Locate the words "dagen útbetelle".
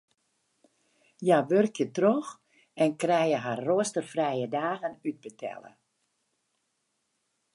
4.57-5.71